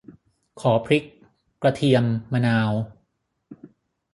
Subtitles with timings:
[0.61, 1.03] ขอพริก
[1.63, 2.71] กระเทียม มะนาว